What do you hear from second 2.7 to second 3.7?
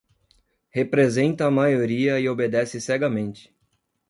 cegamente.